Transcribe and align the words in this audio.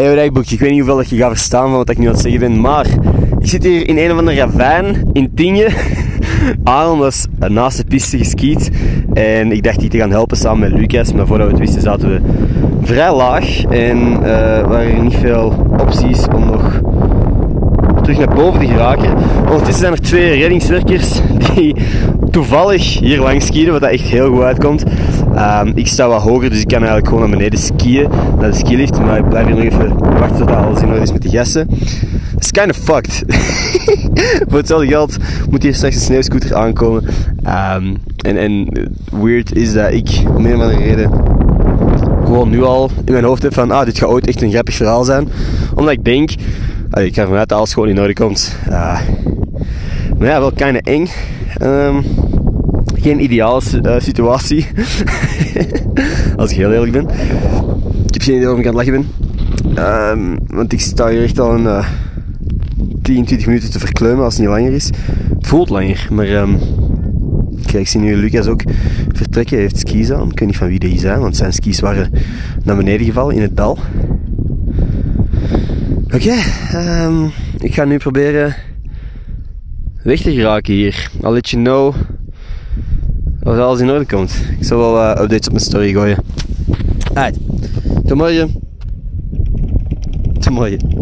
Hey, 0.00 0.24
ik 0.24 0.32
weet 0.32 0.60
niet 0.60 0.78
hoeveel 0.78 0.96
dat 0.96 1.08
je 1.08 1.16
gaat 1.16 1.28
verstaan 1.28 1.68
van 1.68 1.76
wat 1.76 1.90
ik 1.90 1.98
nu 1.98 2.06
aan 2.06 2.12
het 2.12 2.20
zeggen 2.20 2.40
ben, 2.40 2.60
maar 2.60 2.86
ik 3.38 3.46
zit 3.46 3.64
hier 3.64 3.88
in 3.88 3.98
een 3.98 4.12
of 4.12 4.18
andere 4.18 4.36
ravijn 4.36 5.10
in 5.12 5.34
Tienje. 5.34 5.68
Aaron 6.64 6.98
was 6.98 7.26
naast 7.48 7.76
de 7.76 7.84
piste 7.84 8.18
geskiet 8.18 8.70
en 9.12 9.52
ik 9.52 9.62
dacht 9.62 9.80
die 9.80 9.88
te 9.88 9.98
gaan 9.98 10.10
helpen 10.10 10.36
samen 10.36 10.70
met 10.70 10.80
Lucas, 10.80 11.12
maar 11.12 11.26
voordat 11.26 11.46
we 11.46 11.52
het 11.52 11.62
wisten 11.62 11.82
zaten 11.82 12.08
we 12.08 12.20
vrij 12.82 13.14
laag 13.14 13.64
en 13.64 13.98
uh, 13.98 14.18
waren 14.66 14.96
er 14.96 15.02
niet 15.02 15.16
veel 15.20 15.66
opties 15.80 16.24
om 16.34 16.46
nog 16.46 16.80
terug 18.02 18.18
naar 18.18 18.34
boven 18.34 18.60
te 18.60 18.66
geraken. 18.66 19.14
Ondertussen 19.40 19.78
zijn 19.78 19.92
er 19.92 20.00
twee 20.00 20.38
reddingswerkers 20.38 21.20
die 21.54 21.76
toevallig 22.30 22.98
hier 22.98 23.20
langs 23.20 23.46
skiën, 23.46 23.70
wat 23.70 23.80
dat 23.80 23.90
echt 23.90 24.04
heel 24.04 24.30
goed 24.30 24.42
uitkomt. 24.42 24.84
Um, 25.36 25.72
ik 25.74 25.86
sta 25.86 26.08
wat 26.08 26.22
hoger, 26.22 26.50
dus 26.50 26.60
ik 26.60 26.66
kan 26.66 26.78
eigenlijk 26.78 27.08
gewoon 27.08 27.22
naar 27.22 27.38
beneden 27.38 27.58
skiën, 27.58 28.10
naar 28.38 28.50
de 28.50 28.56
skilift. 28.56 29.00
Maar 29.00 29.18
ik 29.18 29.28
blijf 29.28 29.46
hier 29.46 29.54
nog 29.54 29.64
even 29.64 29.98
wachten 29.98 30.36
tot 30.38 30.50
alles 30.50 30.80
in 30.80 30.88
orde 30.88 31.00
is 31.00 31.12
met 31.12 31.22
de 31.22 31.28
gasten. 31.28 31.68
It's 32.36 32.50
kind 32.50 32.70
of 32.70 32.76
fucked. 32.76 33.22
Voor 34.48 34.58
hetzelfde 34.58 34.86
geld 34.86 35.16
moet 35.50 35.62
hier 35.62 35.74
straks 35.74 35.94
een 35.94 36.00
sneeuwscooter 36.00 36.54
aankomen. 36.54 37.04
Um, 37.74 37.96
en, 38.16 38.36
en 38.36 38.68
weird 39.22 39.56
is 39.56 39.72
dat 39.72 39.92
ik, 39.92 40.22
om 40.36 40.46
een 40.46 40.56
of 40.56 40.62
andere 40.62 40.82
reden, 40.82 41.10
gewoon 42.24 42.50
nu 42.50 42.62
al 42.62 42.90
in 43.04 43.12
mijn 43.12 43.24
hoofd 43.24 43.42
heb 43.42 43.54
van, 43.54 43.70
ah, 43.70 43.84
dit 43.84 43.98
gaat 43.98 44.08
ooit 44.08 44.26
echt 44.26 44.42
een 44.42 44.50
grappig 44.50 44.74
verhaal 44.74 45.04
zijn. 45.04 45.28
Omdat 45.74 45.92
ik 45.92 46.04
denk, 46.04 46.30
allee, 46.90 47.06
ik 47.06 47.14
ga 47.14 47.26
vanuit 47.26 47.48
dat 47.48 47.58
alles 47.58 47.72
gewoon 47.72 47.88
in 47.88 48.00
orde 48.00 48.14
komt. 48.14 48.56
Uh, 48.68 49.00
maar 50.18 50.28
ja, 50.28 50.40
wel 50.40 50.52
kind 50.52 50.76
of 50.76 50.82
eng. 50.82 51.08
Um, 51.62 52.04
geen 53.02 53.22
ideale 53.22 53.62
uh, 53.82 54.00
situatie. 54.00 54.66
Als 56.36 56.50
ik 56.50 56.56
heel 56.56 56.72
eerlijk 56.72 56.92
ben. 56.92 57.08
Ik 58.06 58.14
heb 58.14 58.22
geen 58.22 58.34
idee 58.34 58.46
waarom 58.46 58.60
ik 58.60 58.66
aan 58.66 58.76
het 58.76 58.86
lachen 58.86 58.92
ben. 58.92 59.28
Um, 59.78 60.38
want 60.46 60.72
ik 60.72 60.80
sta 60.80 61.08
hier 61.08 61.22
echt 61.22 61.38
al 61.38 61.54
een 61.54 61.64
uh, 61.64 61.88
10, 63.02 63.24
20 63.24 63.46
minuten 63.46 63.70
te 63.70 63.78
verkleumen 63.78 64.24
als 64.24 64.36
het 64.36 64.42
niet 64.42 64.52
langer 64.52 64.72
is. 64.72 64.90
Het 65.34 65.46
voelt 65.46 65.68
langer, 65.68 66.08
maar 66.10 66.28
um, 66.28 66.58
kijk, 67.64 67.78
ik 67.78 67.88
zie 67.88 68.00
nu 68.00 68.16
Lucas 68.16 68.46
ook 68.46 68.62
vertrekken. 69.12 69.54
Hij 69.54 69.64
heeft 69.64 69.78
skis 69.78 70.12
aan. 70.12 70.30
Ik 70.30 70.38
weet 70.38 70.48
niet 70.48 70.56
van 70.56 70.68
wie 70.68 70.78
die 70.78 70.98
zijn, 70.98 71.20
want 71.20 71.36
zijn 71.36 71.52
skis 71.52 71.80
waren 71.80 72.10
naar 72.64 72.76
beneden 72.76 73.06
gevallen 73.06 73.34
in 73.34 73.42
het 73.42 73.56
dal. 73.56 73.78
Oké, 76.04 76.34
um, 76.74 77.30
ik 77.58 77.74
ga 77.74 77.84
nu 77.84 77.96
proberen 77.96 78.54
weg 80.02 80.20
te 80.20 80.32
geraken 80.32 80.74
hier. 80.74 81.10
I'll 81.22 81.32
let 81.32 81.50
you 81.50 81.62
know 81.62 81.94
als 83.50 83.58
alles 83.58 83.80
in 83.80 83.90
orde 83.90 84.06
komt. 84.06 84.32
Ik 84.58 84.64
zal 84.66 84.78
wel 84.78 84.96
uh, 84.96 85.10
updates 85.10 85.46
op 85.46 85.52
mijn 85.52 85.64
story 85.64 85.92
gooien. 85.92 86.18
Alright, 87.14 87.38
tot 88.06 88.16
morgen. 88.16 88.52
Tot 90.40 90.50
morgen. 90.50 90.99